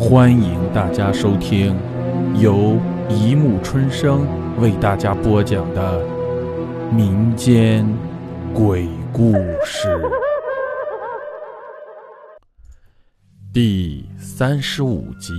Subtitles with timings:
[0.00, 1.78] 欢迎大家收听
[2.40, 4.26] 由一木春生
[4.58, 6.02] 为大家播讲的
[6.90, 7.86] 民间
[8.54, 10.00] 鬼故事
[13.52, 15.34] 第三十五集：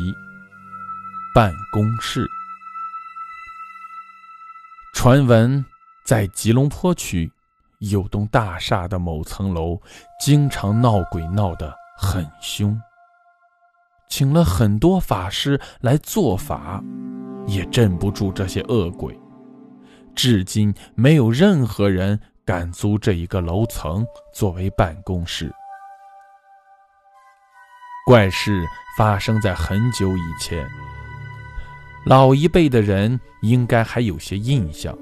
[1.33, 2.23] 办公室。
[4.93, 5.65] 传闻
[6.05, 7.31] 在吉隆坡区
[7.79, 9.81] 有栋大厦的某层楼，
[10.23, 12.79] 经常闹鬼闹得很凶。
[14.11, 16.83] 请了很多法师来做法，
[17.47, 19.17] 也镇不住这些恶鬼。
[20.13, 25.49] 至今没有任何人敢租这一个楼层作为办公室。
[28.05, 28.65] 怪事
[28.97, 30.67] 发生在很久以前，
[32.05, 34.93] 老一辈的人应该还有些印象。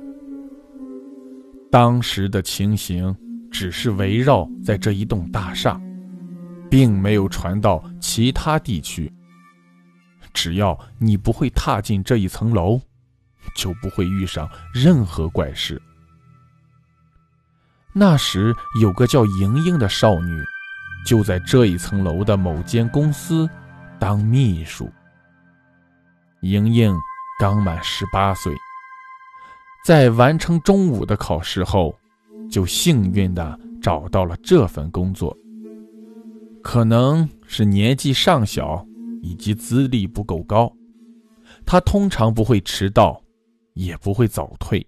[1.72, 3.16] 当时的情形
[3.50, 5.82] 只是围绕在这一栋大厦。
[6.70, 9.12] 并没有传到其他地区。
[10.34, 12.80] 只要你不会踏进这一层楼，
[13.56, 15.82] 就不会遇上任何怪事。
[17.92, 20.44] 那时有个叫莹莹的少女，
[21.06, 23.50] 就在这一层楼的某间公司
[23.98, 24.90] 当秘书。
[26.42, 26.96] 莹莹
[27.40, 28.54] 刚满十八岁，
[29.84, 31.98] 在完成中午的考试后，
[32.50, 35.36] 就幸运地找到了这份工作。
[36.72, 38.86] 可能是年纪尚小，
[39.24, 40.72] 以及资历不够高，
[41.66, 43.20] 他通常不会迟到，
[43.74, 44.86] 也不会早退，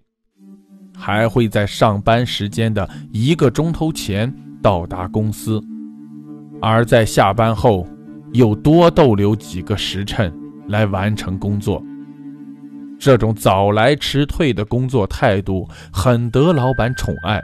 [0.96, 5.60] 还会在上班时间的一个钟头前到达公司，
[6.60, 7.84] 而在下班后
[8.32, 10.32] 又多逗留几个时辰
[10.68, 11.82] 来完成工作。
[12.96, 17.42] 这种早来迟退的工作态度很得老板宠爱。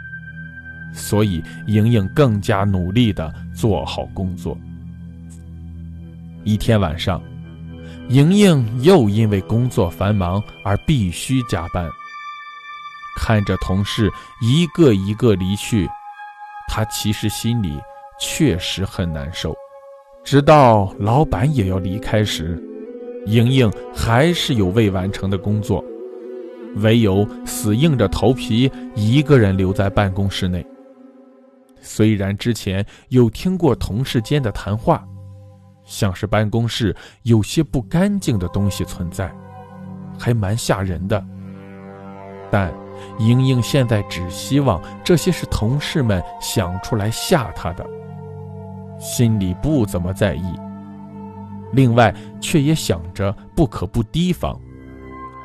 [0.92, 4.56] 所以，莹莹更加努力地做好工作。
[6.44, 7.22] 一天晚上，
[8.08, 11.88] 莹莹又因为工作繁忙而必须加班。
[13.16, 15.88] 看着同事一个一个离去，
[16.68, 17.78] 她其实心里
[18.20, 19.54] 确实很难受。
[20.24, 22.62] 直到老板也要离开时，
[23.26, 25.84] 莹莹还是有未完成的工作，
[26.76, 30.64] 唯有死硬着头皮一个人留在办公室内。
[31.80, 35.06] 虽然之前有听过同事间的谈话，
[35.84, 39.32] 像是办公室有些不干净的东西存在，
[40.18, 41.24] 还蛮吓人的。
[42.50, 42.72] 但
[43.18, 47.86] 莹莹现在只希望这些是同事们想出来吓她的，
[48.98, 50.44] 心里不怎么在意。
[51.72, 54.58] 另外，却也想着不可不提防，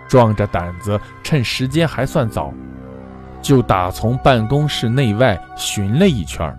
[0.08, 2.54] 壮着胆子趁时间还算早。
[3.44, 6.58] 就打从办公室内外寻了一圈，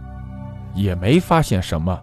[0.74, 1.98] 也没发现什么，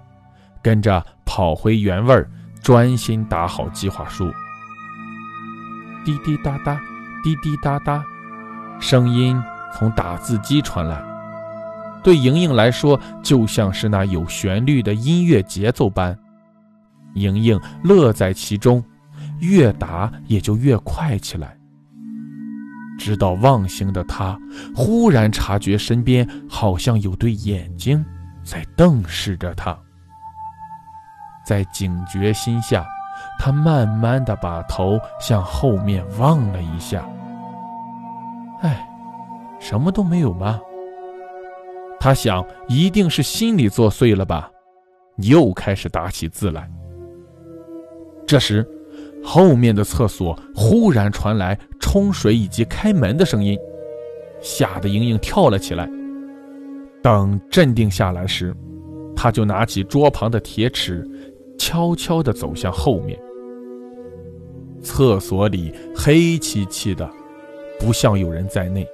[0.62, 2.26] 跟着跑回原位，
[2.64, 4.30] 专心打好计划书。
[6.04, 6.82] 滴滴答答，
[7.24, 8.04] 滴滴答答，
[8.80, 9.40] 声音
[9.72, 11.00] 从打字机传来，
[12.04, 16.18] 对莹莹来说就像是那有旋律的音乐节奏般，
[17.14, 18.84] 莹莹乐在其中，
[19.42, 21.56] 越打也就越快起来。
[23.04, 24.40] 直到忘形的他
[24.76, 28.06] 忽然察觉身边好像有对眼睛
[28.44, 29.76] 在瞪视着他，
[31.44, 32.86] 在警觉心下，
[33.40, 37.04] 他慢慢的把头向后面望了一下。
[38.62, 38.88] 哎，
[39.60, 40.62] 什么都没有吗？
[42.00, 44.48] 他想，一定是心里作祟了吧，
[45.18, 46.70] 又开始打起字来。
[48.28, 48.64] 这时。
[49.24, 53.58] 后面的厕所忽然传来冲水以及开门的声音，
[54.42, 55.90] 吓得莹莹跳了起来。
[57.02, 58.56] 等镇定下来时，
[59.16, 61.08] 她就拿起桌旁的铁尺，
[61.58, 63.20] 悄悄地走向后面。
[64.82, 67.10] 厕所里黑漆漆的，
[67.80, 68.88] 不像有人在内。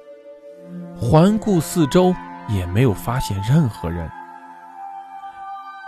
[0.95, 2.13] 环顾四周，
[2.49, 4.09] 也没有发现任何人。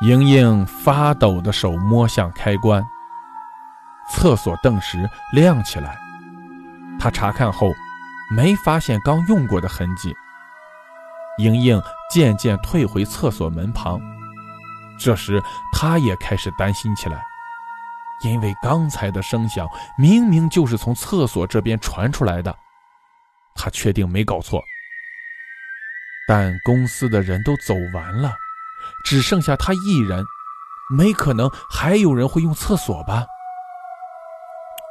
[0.02, 2.82] 莹莹发抖的手摸向开关。
[4.10, 6.00] 厕所顿时亮起来，
[7.00, 7.72] 他查看后，
[8.36, 10.16] 没发现刚用过的痕迹。
[11.38, 14.02] 莹莹渐渐退回厕所门旁，
[15.00, 15.42] 这时
[15.72, 17.24] 她也开始担心起来，
[18.24, 19.66] 因为刚才的声响
[19.98, 22.54] 明明就是从厕所这边传出来的，
[23.56, 24.62] 她确定没搞错。
[26.28, 28.36] 但公司的人都走完了，
[29.06, 30.26] 只剩下她一人，
[30.94, 33.26] 没可能还有人会用厕所吧？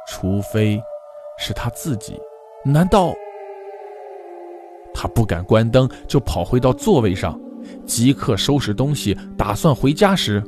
[0.09, 0.81] 除非
[1.37, 2.19] 是他自己，
[2.65, 3.13] 难道
[4.93, 7.39] 他不敢关灯就跑回到座位上，
[7.85, 10.43] 即刻收拾东西打算回家时，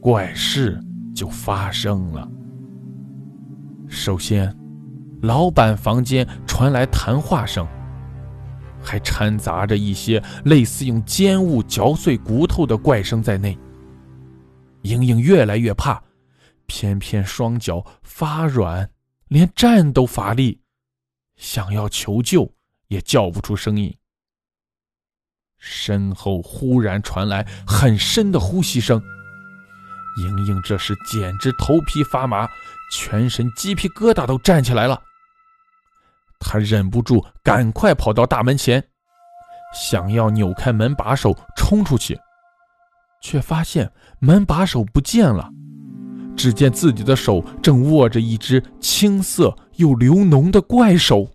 [0.00, 0.78] 怪事
[1.14, 2.28] 就发生了。
[3.88, 4.54] 首先，
[5.22, 7.66] 老板房间传来谈话声，
[8.82, 13.56] 还掺杂着一些类似用尖物嚼碎骨头的怪声在内。
[14.82, 16.02] 莹莹越来越怕，
[16.66, 18.90] 偏偏双脚发软，
[19.28, 20.60] 连站都乏力，
[21.36, 22.54] 想要求救
[22.88, 23.96] 也叫不出声音。
[25.58, 29.02] 身后忽然传来很深的呼吸声，
[30.18, 32.46] 莹莹这时简直头皮发麻，
[32.92, 35.02] 全身鸡皮疙瘩都站起来了。
[36.38, 38.86] 她忍不住赶快跑到大门前，
[39.74, 42.20] 想要扭开门把手冲出去，
[43.22, 45.50] 却发现门把手不见了。
[46.36, 51.26] 只见自己的手正握着一只青色又流脓的怪手，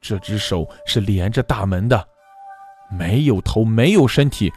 [0.00, 2.06] 这只手是连着大门的。
[2.90, 4.52] 没有头，没有身体，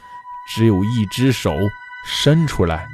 [0.50, 1.56] 只有一只手
[2.06, 2.88] 伸出来，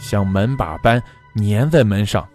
[0.00, 1.02] 像门把般
[1.36, 2.26] 粘在门上。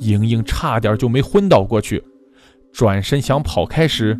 [0.00, 2.04] 莹莹差点就没昏倒过去，
[2.72, 4.18] 转身想跑开时，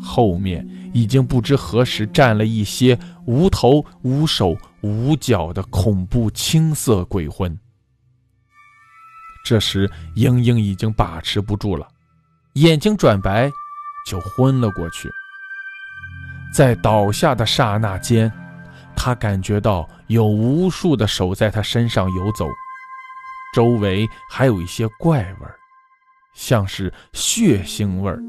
[0.00, 7.58] 后面已经不知何时站了一些无头无手无脚的恐怖青色鬼魂。
[9.44, 11.86] 这时，英英已经把持不住了，
[12.54, 13.50] 眼睛转白，
[14.08, 15.08] 就昏了过去。
[16.52, 18.32] 在倒下的刹那间，
[18.96, 22.48] 他感觉到有无数的手在他身上游走，
[23.54, 25.54] 周围还有一些怪味儿，
[26.34, 28.20] 像是血腥味儿。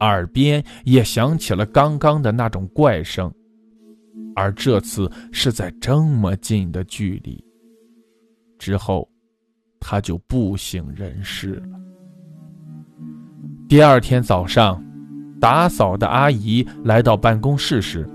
[0.00, 3.32] 耳边也响起了刚刚的那种怪声，
[4.34, 7.42] 而这次是在这么近的距离。
[8.58, 9.08] 之后，
[9.80, 11.78] 他就不省人事了。
[13.68, 14.82] 第二天早上。
[15.38, 18.08] 打扫的阿姨来到办公室时，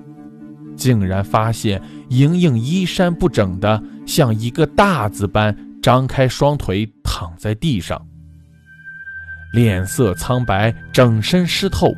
[0.75, 1.80] 竟然发现
[2.10, 8.04] 莹莹衣衫不整的，像一个大字般张开双腿躺在地上，
[9.51, 11.95] 脸色苍白，整身湿透。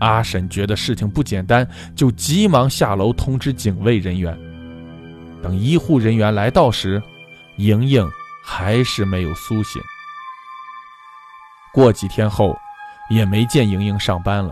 [0.00, 4.36] 阿婶觉得事情不简单，就急忙下楼通知警卫人员。
[5.42, 7.02] 等医护人员来到时，
[7.58, 8.06] 莹莹
[8.44, 9.80] 还是没有苏醒。
[11.72, 12.56] 过几天后。
[13.10, 14.50] 也没见莹莹上班了。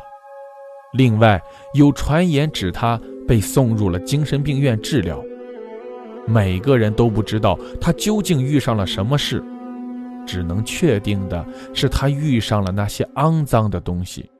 [0.93, 1.43] 另外，
[1.73, 5.25] 有传言指她被送入了精神病院治疗。
[6.26, 9.43] 每个人都不知道她究竟遇上了什么事，
[10.27, 14.31] 只能确定的是他遇上了那些肮脏的东西。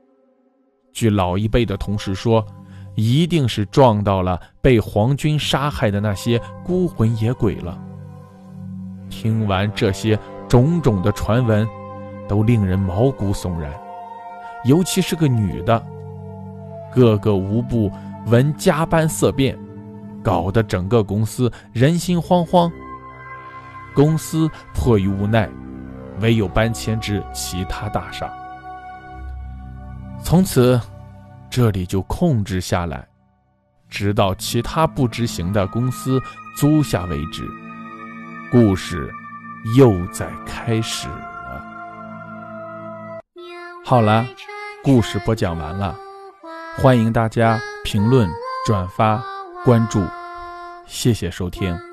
[0.93, 2.45] 据老一辈的同事说，
[2.95, 7.79] 一定是撞到了被皇军杀害的那些孤魂野鬼了。
[9.09, 10.19] 听完这些
[10.49, 11.67] 种种的传闻，
[12.29, 13.73] 都令人毛骨悚然。
[14.65, 15.83] 尤其是个女的，
[16.95, 17.91] 个个无不
[18.27, 19.59] 闻加班色变，
[20.23, 22.71] 搞得整个公司人心惶惶。
[23.95, 25.49] 公司迫于无奈，
[26.21, 28.33] 唯有搬迁至其他大厦。
[30.23, 30.81] 从此，
[31.51, 33.07] 这里就控制下来，
[33.89, 36.21] 直到其他不执行的公司
[36.57, 37.47] 租下为止。
[38.51, 39.13] 故事
[39.77, 41.65] 又在开始了。
[43.85, 44.27] 好了。
[44.85, 45.95] 故事播讲完了，
[46.77, 48.29] 欢迎大家评论、
[48.67, 49.23] 转发、
[49.65, 50.05] 关注，
[50.89, 51.92] 谢谢收听。